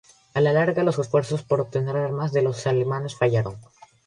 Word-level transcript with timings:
A 0.33 0.41
la 0.41 0.51
larga, 0.51 0.81
los 0.81 0.97
esfuerzos 0.97 1.43
por 1.43 1.61
obtener 1.61 1.95
armas 1.95 2.33
de 2.33 2.41
los 2.41 2.65
alemanes 2.65 3.15
fallaron. 3.15 3.59